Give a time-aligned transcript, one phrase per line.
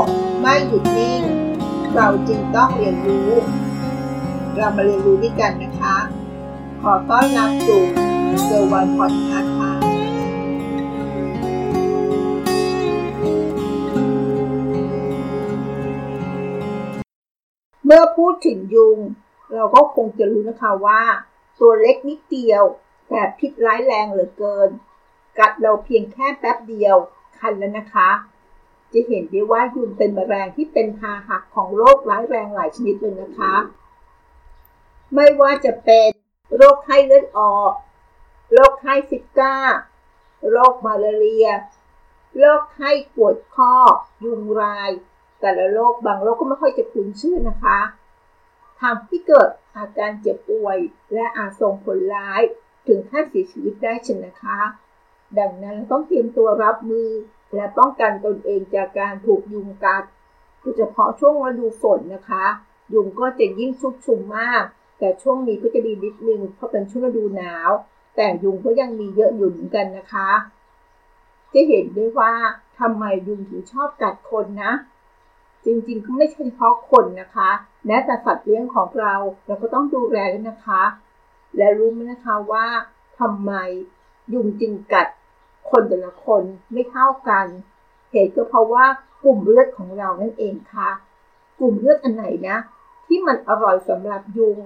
[0.00, 0.02] ก
[0.40, 1.22] ไม่หยุดนิ่ง
[1.94, 3.30] เราจึงต้องเรียนรู้
[4.56, 5.96] เรามาเรียนรู้ด้วยกันนะคะ
[6.82, 7.82] ขอต้อนรับสู่
[8.44, 9.72] เซอร์วันพอดคาส์ค่ะ
[17.84, 18.98] เมื่อพูดถึงยุง
[19.54, 21.02] เราก็คงจะรู้นะคะว่า
[21.60, 22.62] ตัวเล็กนิดเดียว
[23.08, 24.68] แต่พิษร้ายแรงเหลือเกิน
[25.38, 26.96] กัดเราเพียงแค่แป๊บเดียว
[27.38, 28.10] คันแล้วนะคะ
[28.94, 33.54] จะเห็นได้ว่ายุงเป็นแมลงที่เป็นพาหะของโรคร้ายแรงหลายชนิดเลยนะคะ
[35.14, 36.08] ไม่ว่าจะเป็น
[36.56, 37.72] โรคไข้เลือดออก
[38.52, 39.56] โรคไข้ซิก้า
[40.50, 41.48] โรคมาลาเรีย
[42.38, 43.74] โรคไข้ปวดข้อ
[44.24, 44.90] ยุงลาย
[45.40, 47.80] แต่ละโรคบางโรคก็ไม่ค่อยจะคุ้นชื่อนะคะ
[48.80, 50.78] ทำให้เกิดอาการเจ็บป่วย
[51.12, 52.42] และอาจส่งผลร้าย
[52.86, 54.60] ถึงขั้นเสียชีวิตได้เช่นนะคะ
[55.38, 57.08] ดังนั้นต้องเตรียมตัวรับมือ
[57.54, 60.04] และป้องกันตนเองจากการถูกยุงกัด
[60.60, 62.46] โดยเฉพาะช่วงฤดูฝนนะคะ
[62.94, 64.64] ยุงก็จะยิ่งชุกชุมมาก
[64.98, 67.70] แต่ช่วงนี้ก็จะดีนิดนึงเพราะเป็นช่วงฤดูหนาว
[68.16, 70.30] แต่ยุงก็ยังมีเยอะอยู่เหมือนกันนะคะ
[71.52, 72.32] จะเห็นได้ว่า
[72.78, 74.72] ทำไมยุงถึงชอบกัดคนนะ
[75.64, 77.50] จริงๆก็ไม่ใช่เฉพาะคนนะคะ
[77.86, 79.14] แม้แต่สัตว์เลี้ยงของเรา
[79.46, 80.82] เราก็ต้องดูแลด้วยนะคะ
[81.56, 82.66] และรู้ไหมนะคะว่า
[83.20, 83.52] ทำไม
[84.32, 85.06] ยุงจึงกัด
[85.74, 87.46] คนแต่ละคนไม่เท่ากัน
[88.10, 88.86] เหตุก็เพราะว่า
[89.24, 90.90] กลุ่มเลือดของเรานั่นเองค่ะ
[91.58, 92.56] กลุ่มเลือดอันไหนนะ
[93.06, 94.58] ที่มันอร่อยสำหรับยุง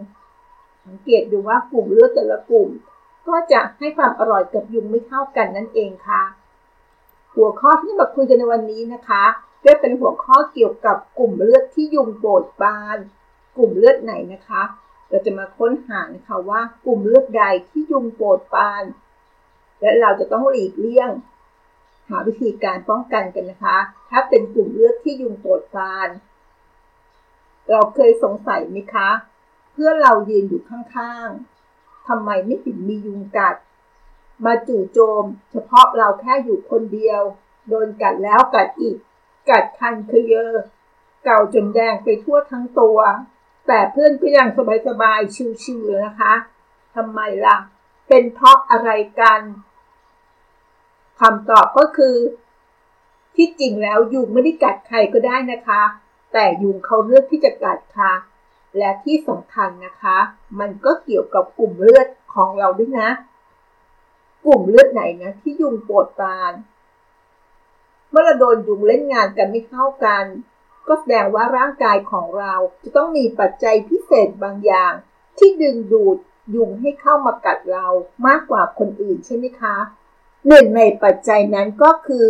[0.85, 2.69] สังเกตดูว่ากลุ่มเลือดแต่ละกลุ่ม
[3.29, 6.23] ก็จะให้ความอร่อยกับยุงไม่เท่ากันนั่นเองค่ะ
[7.35, 9.25] หัวข้อที่มาคุยกันในวันนี้นะคะ
[9.65, 12.99] ก็เป็นหัวข้อเกี่ยวกับกลุ่มเลือดที่ยุงโปรดปราน
[13.57, 14.63] กลุ่มเลือดไหนนะคะ
[15.09, 18.85] เราจะมาค้นหานะคะว่ากลุ่มเลือดใดที่ยุงโปรดปราน
[19.81, 21.11] และเราจะต้องหลีกเลี่ยง
[22.09, 23.79] หาวิธีการป้องกันกันนะคะ
[24.11, 26.09] ถ้าเป็นกลุ่มเลือดที่ยุงโปรดปาน
[27.71, 29.11] เราเคยสงสัยไหมคะ
[29.73, 33.57] เพื่อเรายืนอยู่ข้างๆทำไมไม่เห็นมียุงกัด
[34.45, 37.23] มาจู่โจม เฉพาะเราแค่อยู่คนเดียว
[37.69, 38.97] โดนกัดแล้วกัดอีก
[39.51, 40.55] กัดคันคือเยอะ
[41.25, 42.99] เก่าจนแดงไปทั่วทั้งตัว
[43.67, 44.49] แต่เพื่อนก็ยัง
[44.89, 46.35] สบายๆชิวๆเลยนะคะ
[46.97, 47.57] ทำไมล่ะ
[48.09, 49.41] เป็นเพราะอะไรกัน
[51.21, 52.17] คำตอบก็คือ
[53.37, 55.83] ที่จริงแล้วยุงไม่ได้กัดใครก็ได้นะคะ
[56.33, 58.13] แต่ยุงเขาเลือกที่จะกัดค่ะ
[58.79, 60.19] และที่สำคัญนะคะ
[60.61, 63.11] มันก็เกี่ยวกับกลุ่มเลือดของเราด้วยนะ
[64.47, 66.53] กลุ่มเลือดไหนนะที่ยุงปวดปราน
[68.11, 70.25] เมื่อเราโดนยุงเล่นงานกันไม่เข้ากัน
[70.89, 74.93] ก็แสดงว่าร่างกายของเราจะต้องมีปัจจัยพิเศษบางอย่าง
[75.39, 76.19] ที่ดึงดูด
[76.55, 77.87] ยุงให้เข้ามากัดเรา
[78.27, 79.77] มากกว่าคนอื่นใช่ไหมคะ
[80.47, 82.27] หนึ่งในปัจจัยนั้นก็คือ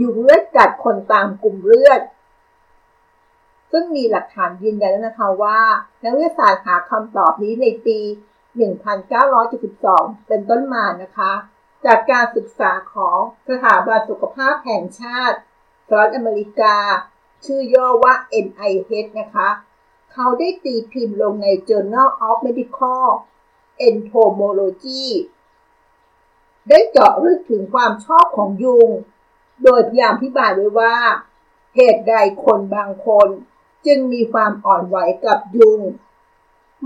[0.00, 2.00] ยุงเลือดกัดคนตามกลุ่มเลือด
[3.72, 5.60] ซึ่งมีหลักฐานยืนยันแล้วนะคะว่า
[6.02, 7.98] นักวิทยาศาสตร์หาคำตอบนี้ในปี
[9.32, 11.32] 1972 เป็นต้นมานะคะ
[11.84, 13.18] จากการศึกษาของ
[13.48, 15.38] สถาบันสุขภาพแห่งชาติ
[15.88, 16.76] สหรัฐอเมริกา
[17.44, 18.14] ชื่อย่อว่า
[18.46, 19.48] NIH นะคะ
[20.12, 23.06] เขาได้ตีพิมพ์ลงใน Journal of Medical
[23.88, 25.04] Entomology
[26.68, 28.88] ได้เจาะลึกถึงความชอบของยุง
[29.64, 30.96] โดยพยายามอธิบายไว้ว่า
[31.76, 32.14] เหตุใด
[32.44, 33.28] คนบางคน
[33.86, 34.96] จึงมีความอ่อนไหว
[35.26, 35.80] กับยุง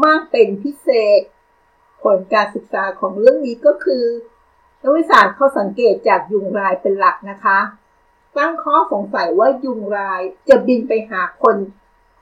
[0.04, 0.88] มากเป็นพิเศ
[1.18, 1.20] ษ
[2.02, 4.04] ผลการศึกษาของเรื่องนี้ก็คือ
[4.82, 7.58] นักวิทยาศารเขาสังเกตจากยุงลายเป็นหลักนะคะ
[8.36, 11.56] ตั้งข้อสงสัยว่ายุงลายจะบินไปหาคน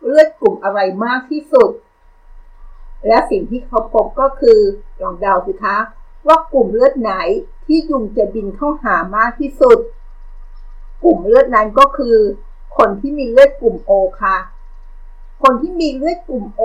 [0.05, 1.71] เลือดกลุ่มอะไรมากที่สุด
[3.07, 4.59] และสิ่งที่เขาพบก็คือ
[5.03, 5.77] ลองเดาสิคะ
[6.27, 7.13] ว่ากลุ่มเลือดไหน
[7.67, 9.79] ที่ยุงจะบินเข้าหามากที่สุด
[11.05, 12.17] กลุ่มเลือดนั้นก็คือ
[12.77, 13.93] คนที่มีเลือดกลุ่มโอ
[14.23, 14.37] ค่ะ
[15.43, 16.63] คนที่มีเลือดกลุ่มโอ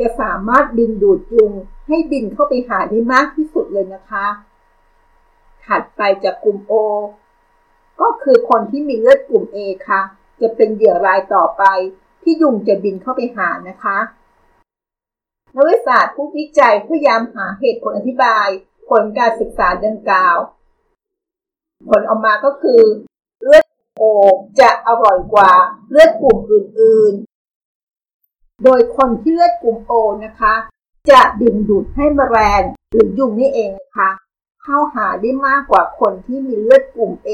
[0.00, 1.52] จะสามารถดึงดูดยุง
[1.88, 4.26] ให้บินเข้าไปหาได้มากที่สุดเลยนะคะ
[5.66, 6.72] ถัดไปจากกลุ่มโอ
[8.00, 9.58] ก็คือคนที่มีเลือดกลุ่ม A
[9.88, 10.00] ค่ะ
[10.40, 11.64] จะเป็นเหยื่อรายต่อไป
[12.22, 13.98] ที่ยุงจะบินเข้าไปหานะคะ
[15.54, 18.48] นักวิทยาศาสตร์ผู้วิจัยพยายามหาเหตุผลอธิบาย
[18.90, 20.36] ผลการศึกษาดังกล่าว
[21.88, 22.82] ผลออกมาก็คือ
[23.42, 23.64] เลือด
[23.96, 24.02] โอ
[24.60, 25.52] จะอร่อยกว่า
[25.90, 27.14] เลือดกลุ่มอื่น
[27.88, 29.92] ๆ โดยคนที่เลือดกลุ่มโอ
[30.24, 30.54] นะคะ
[31.10, 34.10] จะดึงดูดให้แมลงหรือยุงนี่เองนะคะ
[34.62, 37.30] เข้าหาได้มากกว่าคนที่มีเลือดกลุ่ม A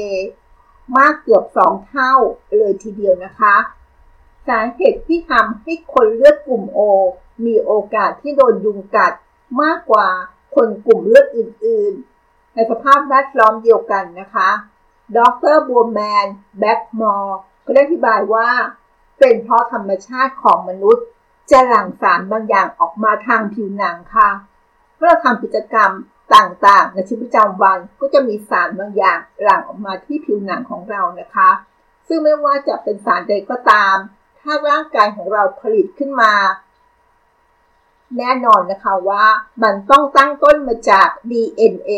[0.97, 2.13] มากเกือบสองเท่า
[2.57, 3.55] เลยทีเดียวนะคะ
[4.47, 6.79] สาเหตุที่ทำให้คนเลือดกลุ่ม O
[7.45, 9.13] มีโอกาสที่โดนยุงกัด
[9.61, 10.09] มากกว่า
[10.57, 11.93] คนกลุ่มเลือดอื่น
[12.25, 14.49] ๆ ในสภาพแวดล้อมเดียวกันนะคะ
[15.17, 15.19] ด
[15.53, 16.27] รบัวแมน
[16.59, 18.47] แบ็กมอร์ก็ได้อธิบายว่า
[19.19, 21.05] เป็นเพราะธรรมชาติของมนุษย์
[21.51, 24.29] จะหลั่งสารบางอย่างออกมาทางผิวหนังค่ะ
[24.97, 25.91] เมื่อเราทำกิจกรรม
[26.35, 31.49] ต่างๆ ในชีวิตประจำวันก็จะมีสารบางอย่างหลั่งออกมาที่ผิวหนังของเรานะคะ
[32.07, 33.95] ซึ่งไม่ว่าจะเป็นสารใดก็ตาม
[34.39, 36.33] ถ้าร่างกายของเราผลิตขึ้นมา
[38.17, 39.25] แน่นอนนะคะว่า
[39.63, 41.91] มันต้องตั้งต้นมาจาก DNA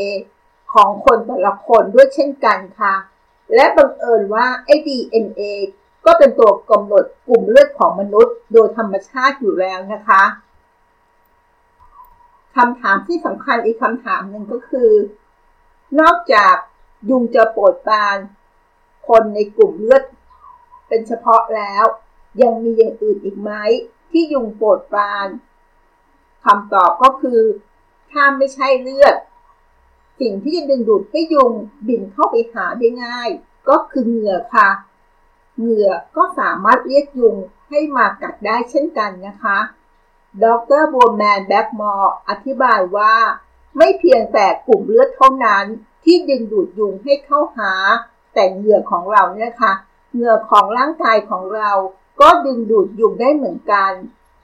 [0.73, 2.95] ของคนแต่ละคนด้วยเช่นกันค่ะ
[3.55, 5.41] และบังเอิญว่าไอ้ DNA
[6.05, 10.23] ก็เป็นตัวกำหนดกลุ่มเลือดของมนุษย์ โดยธรรมชาติอยู่แล้วนะคะ
[12.55, 14.91] คำถามที่สำคัญอีกคำถามหนึ่งก็คือ
[15.99, 16.55] นอกจาก
[17.09, 18.17] ยุงจะโปรดปราน
[19.07, 20.03] คนในกลุ่มเลือด
[20.87, 21.83] เป็นเฉพาะแล้ว
[22.41, 23.51] ยังมีอย่างอื่นอีกไหม
[24.11, 25.27] ที่ยุงโปรดปราน
[26.45, 27.41] คำตอบก็คือ
[28.11, 29.15] ถ้าไม่ใช่เลือด
[30.19, 31.51] สิ่งที่จะดึงดูดให้ยุง
[31.87, 33.29] บินเข้าไปหาได้ง่าย
[33.69, 34.69] ก็คือเหงื่อค่ะ
[35.59, 37.35] เหงื่อก็สามารถเรียกยุง
[37.69, 39.59] ให้มากัดได้เช่นกันนะคะ
[40.43, 40.45] ด
[40.79, 43.13] รบัวแมนแบ็กมอร์อธิบายว่า
[43.77, 45.65] ไม่เพียงแต่กลุ่มเลือดเท่านั้น
[46.03, 47.73] ที่ดึงดูดยุงให้เข้าหา
[48.33, 49.73] แต่เหงื่อของเราเนี่ยค่ะ
[50.13, 51.71] เหงื่อของร่างกายของเรา
[52.21, 53.91] ก็ดึงดูดยุงได้เหมือนกัน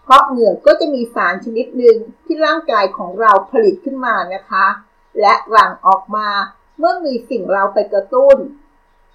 [0.06, 4.66] เพราะเหงื่อก็จะมีสารชนิดหนึ่งที่ร่างกายของเราผลิตขึ้นมานะคะ
[5.22, 6.30] และหลั่งออกมา
[6.78, 8.38] เมื่อมีสิ่งเราไปกระตุ้น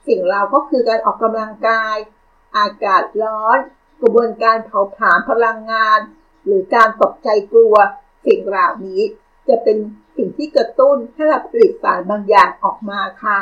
[0.06, 1.96] สิ่งเราก็คือการออกกำลังกาย
[2.56, 3.58] อากาศร้อน
[4.00, 6.00] กระบวนการเผาผลาญพลังงาน
[6.44, 7.74] หรือการตกใจกลัว
[8.26, 9.00] สิ่งเหล่านี้
[9.48, 9.76] จะเป็น
[10.16, 13.38] สิ่งที่กระตุ้นให้เราผลิตสารบางอย่างออกมาค่ะ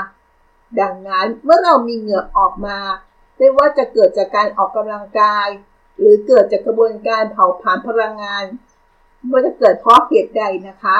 [0.80, 2.78] ดังนั้นเมื่อเรามีเหงื่อออกมา
[3.36, 5.48] ไม่ว่าจะเกิดจากการออกกำลังกาย
[5.98, 8.44] หรือเกิดจากกระบวนการเผาผลาญพลังงาน
[9.30, 10.98] ว่าจะเกิดเพราะเหตุใดนะคะ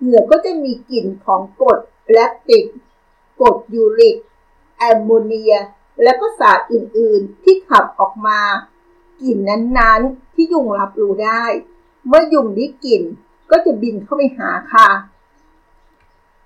[0.00, 1.80] เหงื่อก็จะมีกลิ่นของกรด
[2.10, 2.64] แลคติก
[3.40, 4.16] กรดยูริก
[4.78, 5.54] แอมโมเนีย
[6.02, 8.40] และก็สารอื่นๆที่ขับออกมา
[9.22, 11.44] กลิ่นนั้นๆที่ยุงรับรู้ได้
[12.06, 13.02] เมื่อยุงได้กลิ่น
[13.50, 14.88] ก็จะบินเข้าไปหาค่ะ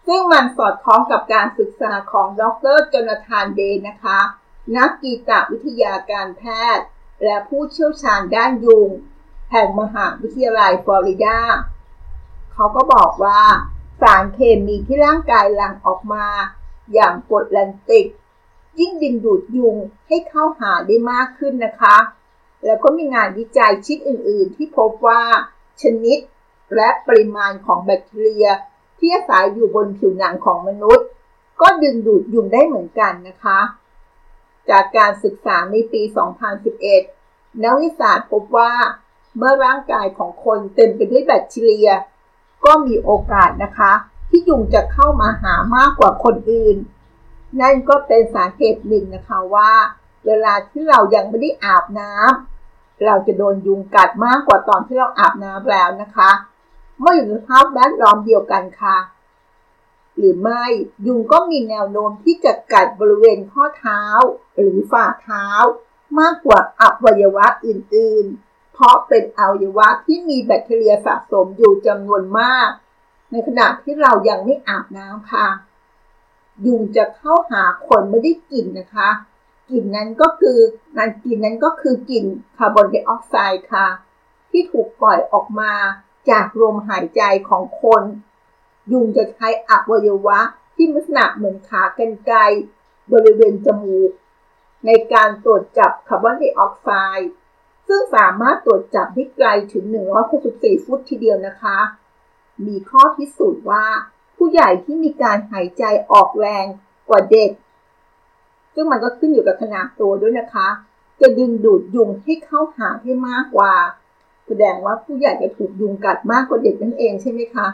[0.06, 2.43] ซึ่งมันสอดคล้องกับการศึกษาของด
[2.75, 4.19] รจนาธานเดย์นะคะ
[4.76, 6.43] นักกีตวิทยาการแพ
[6.76, 6.87] ทย์
[7.24, 8.88] และผู้เชี่ยวชาญด้านยุง
[9.52, 11.38] แห่งมหาวิทยาลัยฟลอริดา
[12.52, 13.40] เขาก็บอกว่า
[14.00, 16.26] สารเคมีที่ร่างกายหลั่งออกมา
[16.94, 18.06] อย่างกรดแลนติก
[18.78, 19.76] ยิ่งดึงดูดยุง
[20.08, 21.96] ให้เข้าหาได้มากขึ้นนะคะ
[22.64, 25.22] แล้วก็มีงานวิจัยชิ้นอื่น ๆ ที่พบว่า
[25.82, 26.19] ชนิด
[26.74, 28.46] และปริมาณของแบคทีเรีย
[28.98, 31.06] ที่อาศัยอยู่บนผิวหนังของมนุษย์
[31.60, 33.60] ก็ดึงดูดยุงได้เหมือนกันนะคะ
[34.70, 36.02] จากการศึกษาในปี
[36.82, 38.72] 2011 นักวิทยาศาสตร์พบว่า
[39.36, 41.90] เมื่อร่างกายของคนเต็มไปด้วยแบคทีเรีย
[42.64, 43.92] ก็มีโอกาสนะคะ
[44.28, 46.76] ที่ยุงจะเข้ามาหามากกว่าคนอื่น
[47.60, 49.72] นั่นก็เป็นสาเหตุหนึ่งนะคะว่า
[50.26, 56.30] เวลาที่เรายังไม่ได้อาบน้ำเราจะโดนยุงกัดมากกว่าตอนที่เราอาบน้ำแล้วนะคะ
[57.00, 58.96] เมื่ออยู่ในสภาพแวดล้อมเดียวกันค่ะ
[60.16, 60.64] หรือไม่
[61.06, 64.02] ยุงก็มีแนวโน้มที่จะกัดบริเวณข้อเท้า
[64.56, 65.46] หรือฝ่าเท้า
[66.20, 72.70] มากกว่าอวัยวะอื่นๆ เพราะเป็นอวัยวะที่มีแบคทีเรียสะสมอยู่จำนวนมาก
[73.30, 75.48] ในขณะที่เรายังไม่อาบน้ำค่ะ
[76.66, 79.10] ยุงจะเข้าหาคนไม่ได้กลิ่นนะคะ
[79.70, 80.58] กลิ่นนั้นก็คือ
[80.96, 82.24] นันกลิ่นนั้นก็คือกลิ่น
[82.56, 83.88] คาร์บอนไดออกไซด์ค่ะ
[84.50, 85.72] ที่ถูกปล่อยออกมา
[86.31, 88.02] จากลมหายใจของคน
[88.93, 90.41] ยุงจะใช้อวัยวะ
[90.74, 92.39] ที่ลักษณะเหมือนขากรรไกร
[93.12, 94.10] บริเวณจมูก
[94.86, 97.31] ในการตรวจจับคาร์บอนไดออกไซด์
[97.86, 99.84] ซึ่งสามารถตรวจจับได้ไกลถึง
[100.34, 101.79] 164 ฟุตทีเดียวนะคะ
[102.67, 103.86] มีข้อพิสูจน์ว่า
[104.36, 106.67] ผู้ใหญ่ที่มีการหายใจออกแรง
[107.08, 107.51] กว่าเด็ก
[108.74, 110.69] ซึ่งมันก็ขึ้นอยู่กับขนาดตัวด้วยนะคะ
[111.20, 113.74] จะดึงดูดยุงให้เข้าหาให้มากกว่า
[114.46, 117.67] แสดงว่าผู้ใหญ่จะถูกยุงกัดมากกว่าเด็กนั่นเองใช่ไหมคะ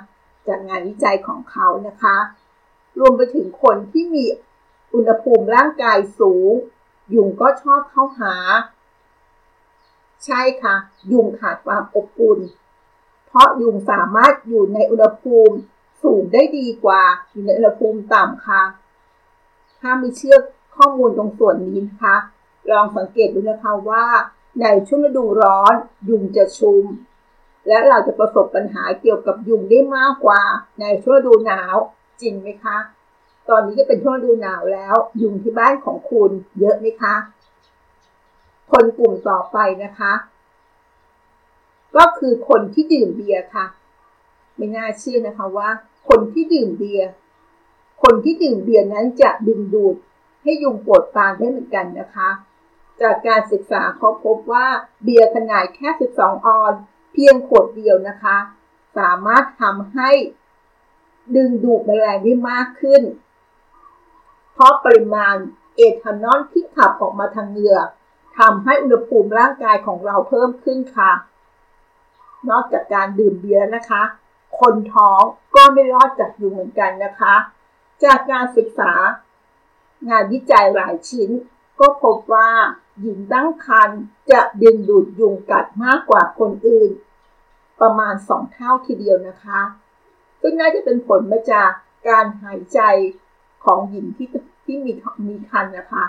[0.48, 2.16] จากงานวิจัยของเขานะคะ
[2.98, 4.24] รวมไปถึงคนที่มี
[4.94, 6.52] อุณหภูมิร่างกายสูง
[7.14, 8.34] ยุงก็ชอบเข้าหา
[10.24, 10.76] ใช่ค่ะ
[11.12, 12.40] ยุงขาดความอบอุ่น
[13.26, 15.56] เพราะยุงสามารถอยู่ในอุณหภูมิ
[16.02, 18.62] สูงได้ดีกว่าอยู่ในอุณหภูมิต่ำค่ะ
[19.80, 20.36] ถ้ามีเชื่อ
[20.76, 22.16] ข้อมูลตรงส่วนนี้นะคะ
[22.70, 24.06] ลองสังเกตดูนะคะว่า
[24.60, 25.74] ในช่วงฤดูร้อน
[26.08, 26.84] ยุงจะชุม
[27.66, 30.42] และเราจะประสบปัญหาเกี่ยวกับยุงได้มากกว่า
[30.80, 31.76] ในช่วงดูหนาว
[32.20, 32.78] จริงไหมคะ
[33.48, 37.14] ตอนนี้ก็เป็นช่วงดูหนาวแล้ว ยุงที่บ้านของคุณเยอะไหมคะ
[38.72, 40.12] คนกลุ่มต่อไปนะคะ
[41.96, 43.66] ก็คือคนที่ดื่มเบียร์ค่ะ
[44.56, 45.68] ไม่น่าเชื่อนะคะว่า
[46.08, 47.08] คนที่ดื่มเบียร์
[48.02, 49.96] คนที่ดื่มเบียร์นั้นจะดึงดูด
[50.42, 52.30] ให้ยุงปวดปานได้เหมือนกันนะคะ
[53.00, 54.66] จากการศึกษาเขาพบว่า
[55.02, 56.74] เบียร์ขนาดแค่ 12 ออน
[57.12, 58.36] เพียงขวดเดียวนะคะ
[58.98, 60.10] สามารถทำให้
[61.36, 63.02] ดึงดูดแมลงได้มากขึ้น
[64.52, 65.36] เพราะปริมาณ
[65.76, 67.78] เอทานอลที่ขับออกมาทางเหงื่อ
[68.38, 71.12] ทำให้อุณหภูมิร่างกายของเราเพิ่มขึ้นค่ะ
[72.50, 74.02] นอกจากการดื่มเบียร์นะคะ
[74.60, 75.22] คนท้อง
[75.56, 77.34] ก็ไม่รอดจากยุงเหมือนกันนะคะ
[78.04, 78.92] จากการศึกษา
[80.08, 81.30] งานวิจัยหลายชิ้น
[81.80, 82.50] ก็พบว่า
[83.00, 84.00] หญิงตั้งครรภ์
[84.30, 86.90] จะดึงดูดยุงกัดมากกว่าคนอื่น
[87.80, 89.60] ประมาณสองเท่าทีเดียวนะคะ
[90.40, 91.70] ซึ่งน่าจะเป็นผลมาจาก
[92.08, 92.80] การหายใจ
[93.64, 94.28] ของหญิงที่
[94.64, 94.92] ที่มี
[95.28, 96.04] มีคันนะคะ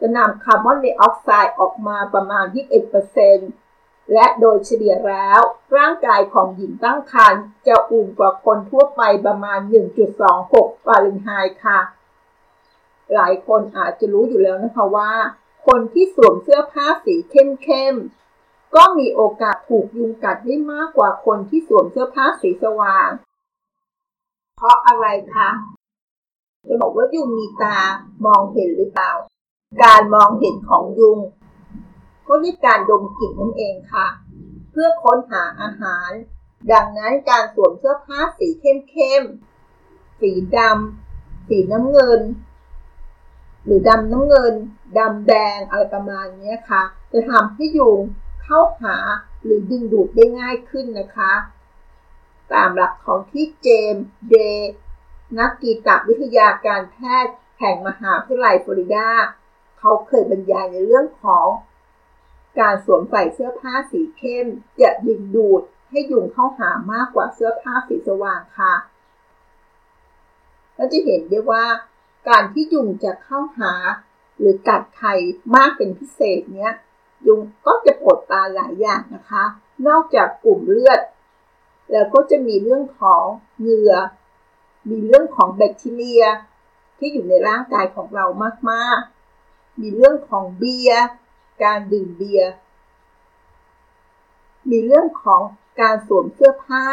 [0.00, 2.44] จะนำคาร์บอนไดออกไซด์ออกมาประมาณ
[3.28, 5.40] 21%และโดยเฉลี่ยแล้ว
[5.76, 9.60] ร่างกายของหญิงตั้งครรภ์จะอุ่นกว่าคนทั่วไปประมาณ
[10.22, 11.80] 1.26ฟาเรนไฮต์ค่ะ
[13.14, 15.10] หลายคนอาจจะรู้อยู่แล้วนะคะว่า
[15.72, 23.10] คนที่สวมเสื้อผ้าสีเข้มๆ ก็มีโอกาสถูกยุงกัดได้มากกว่าคนที่สวมเสื้อผ้าสีสว่าง
[24.56, 25.50] เพราะอะไรคะ
[26.66, 27.78] จะบอกว่ายุงมีตา
[28.26, 29.12] มองเห็นหรือเปล่า
[29.84, 31.18] การมองเห็นของยุง
[32.26, 34.08] ก็ด้วยการดมกลิ่นนั่นเองค่ะ
[34.70, 36.10] เพื่อค้นหาอาหาร
[36.72, 42.20] ดังนั้นการสวมเสื้อผ้าสีเข้มๆ สีดำ สีน้ำเงิน
[43.68, 44.54] หรือดำน้ำเงิน
[44.98, 46.82] ดำแดงอะไรประมาณนี้ค่ะ
[47.12, 48.00] จะทำให้ยุง
[48.42, 48.96] เข้าหา
[49.42, 51.32] หรือดึงดูดได้ง่ายขึ้นนะคะ
[52.52, 54.72] ตามหลักของที่เจมส์เดย์
[55.38, 59.08] นักกีตวิทยาการแพทย์แห่งมหาวิทยาลัยฟลอริดา
[59.78, 61.46] เขาเคยบรรยายในเรื่องของ
[62.60, 64.46] การสวมใส่เสื้อผ้าสีเข้ม
[64.80, 68.74] จะดึงดูดให้ยุงเข้าหามากกว่าเสื้อผ้าสีสว่างค่ะ
[70.76, 71.64] เราจะเห็นได้ว่า
[72.28, 73.72] การที่ยุงจะเข้าหา
[74.38, 75.08] หรือกัดใคร
[75.54, 76.72] มากเป็นพิเศษเนี้ย
[77.26, 79.44] ยุงก็จะปวดตาหลายอย่างนะคะ
[79.86, 81.00] นอกจากกลุ่มเลือด
[81.92, 83.24] แล้วก็จะมีเรื่องของ
[83.60, 83.94] เหงื่อ
[84.90, 86.24] มีเรื่องของแบคทีเรีย
[86.98, 88.26] ที่อยู่ในร่างกายของเรา
[88.70, 91.06] มากๆ มีเรื่องของเบียร์
[91.62, 92.50] การดื่มเบียร์
[94.70, 95.40] มีเรื่องของ
[95.80, 96.86] การสวมเสื้อผ้า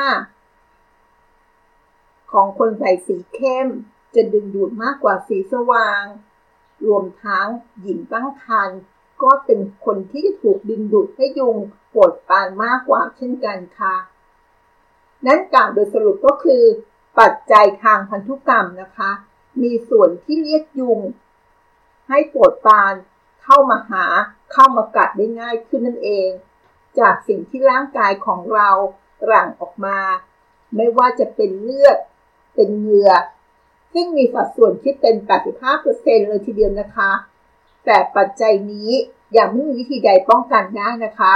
[2.31, 3.67] ของคนใส่สีเข้ม
[4.15, 6.03] จะดึงดูดมากกว่าสีสว่าง
[6.87, 7.47] รวมทั้ง
[7.81, 8.79] หญิงตั้งครรภ์
[9.23, 11.57] ก็เป็นคนที่จะถูกดึงดูดให้ยุง
[11.93, 13.95] ปวดปานมากกว่าเช่นกันค่ะ
[15.25, 16.63] นั้นกล่ารโดยสรุปก็คือ
[17.19, 19.11] ปัจจัยทางพันธุกรรมนะคะ
[19.61, 20.99] มีส่วนที่เรียกยุง
[22.07, 22.93] ให้ปวดปาน
[23.43, 24.05] เข้ามาหา
[24.51, 26.29] เข้ามากัดได้ง่ายขึ้นนั่นเอง
[26.99, 28.69] จากสิ่งที่ร่างกายของเรา
[29.25, 29.99] หลั่งออกมา
[30.75, 31.97] ไม่ว่าจะเป็นเลือด
[32.55, 33.11] เป็นเหงื่อ
[33.93, 35.15] ซึ่งมีสัดส่วนที่เป็น
[35.71, 37.11] 85%เลยทีเดียวนะคะ
[37.85, 38.91] แต่ปัจจัยนี้
[39.37, 41.33] ยังไม่มีวิธีใดป้องกันได้นะคะ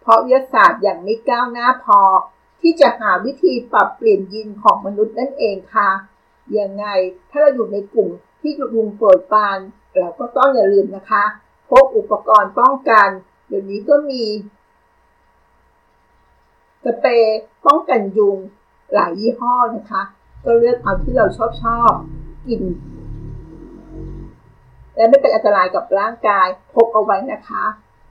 [0.00, 2.00] เพราะวิทยาศาสตร์ยังไม่ก้าวหน้าพอ
[2.60, 5.90] ที่จะหาวิธีปรับเปลี่ยนยีนของมนุษย์นั่นเองค่ะ
[6.58, 6.86] ยังไง
[7.30, 8.08] ถ้าเราอยู่ในกลุ่ม
[8.40, 9.58] ที่ยุงโปรดปาน
[9.96, 11.24] เราก็ต้องอย่าลืมนะคะ
[11.70, 13.08] พกอุปกรณ์ป้องกัน
[13.48, 14.24] เดี๋ยวนี้ก็มี
[16.84, 18.38] สเปรย์ป้องกันยุง
[18.94, 20.02] หลายยี่ห้อนะคะ
[20.44, 21.92] ก็เลือกเอาที่เราชอบชอบ
[22.46, 22.62] กิน
[24.96, 27.64] และไม่เป็นอันตรายกับร่างกายพกเอาไว้นะคะ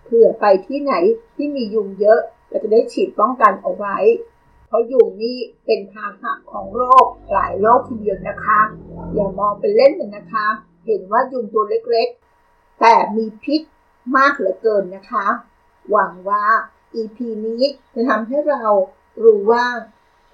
[0.03, 0.93] เผื่อไปที่ไหน
[1.35, 3.97] ที่มียุงเยอะเราจะได้ฉีดป้องกันเอาไว้
[4.67, 8.59] เพราะยุงนี่เป็นพาหะของโรคหลายโรคทีเดียวนะคะ
[9.13, 10.45] อย่ามองเป็นเล่นเลยนะคะ
[10.85, 13.61] เห็นว่ายุงตัวเล็กๆ แต่มีพิษ
[14.15, 15.27] มากเหลือเกินนะคะ
[15.91, 16.45] หวังว่า
[16.95, 18.63] EP นี้จะทำให้เรา
[19.23, 19.65] รู้ว่า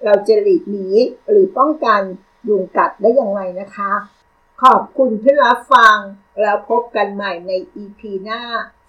[0.04, 0.88] เราจะหลีกหนี
[1.28, 2.00] หรือป้องกัน
[2.48, 3.92] ยุงกัดได้อย่างไรนะคะ
[4.62, 5.96] ขอบคุณที่รับฟัง
[6.40, 8.40] แล้วพบกันใหม่ใน EP หน้า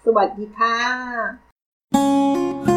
[0.04, 2.67] สวัสดีค่ะ